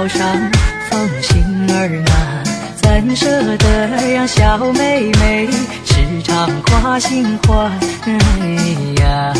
[0.00, 0.26] 头上
[0.88, 2.42] 放心儿啊
[2.76, 3.26] 怎舍
[3.58, 5.46] 得让小妹妹
[5.84, 7.54] 时常挂心怀
[8.06, 9.34] 哎呀。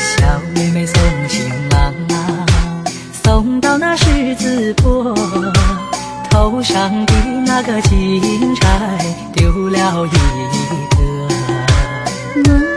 [0.00, 2.44] 小妹妹送情郎啊
[3.22, 5.14] 送到那十字坡
[6.28, 7.12] 头上的
[7.46, 8.98] 那个金钗
[9.32, 10.08] 丢了一
[12.48, 12.73] 个。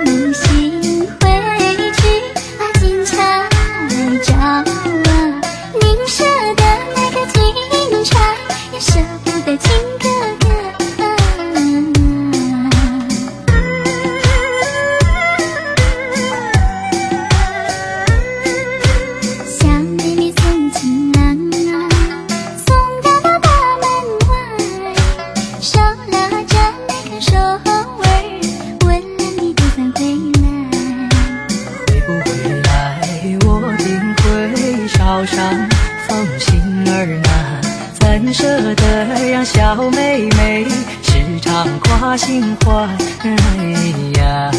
[27.19, 27.59] 手儿，
[28.85, 29.99] 温暖你不曾回
[30.41, 30.45] 来。
[31.87, 32.27] 会不会
[32.63, 32.67] 来？
[33.45, 33.47] 我
[33.79, 33.87] 定
[34.17, 34.23] 会
[34.89, 35.35] 捎上
[36.07, 36.47] 封信
[36.87, 37.29] 儿啊！
[37.99, 38.83] 怎舍得
[39.31, 40.65] 让小妹妹
[41.01, 42.87] 时常挂心怀
[44.19, 44.51] 呀？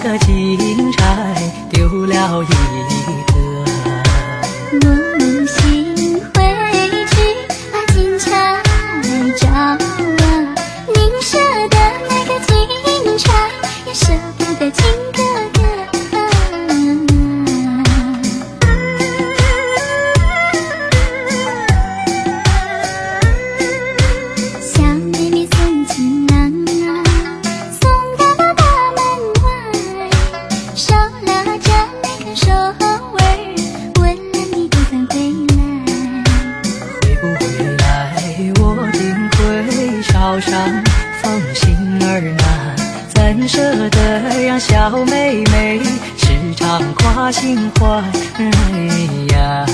[0.00, 2.46] 个金钗丢了一
[4.80, 5.09] 个。
[40.20, 40.52] 会捎上
[41.22, 42.76] 封信儿啊！
[43.14, 45.80] 怎舍得让小妹妹
[46.18, 47.86] 时常挂心怀
[49.34, 49.64] 呀？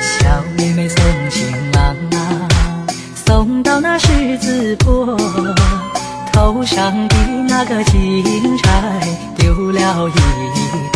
[0.00, 0.96] 小妹妹送
[1.28, 2.48] 情郎啊，
[3.26, 5.14] 送到那十字坡，
[6.32, 7.16] 头上的
[7.46, 9.00] 那个金钗
[9.36, 10.93] 丢了一。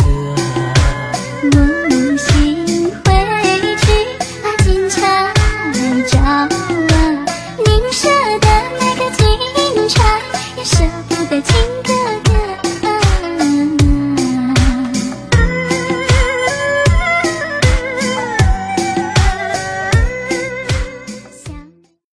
[11.41, 11.68] 轻。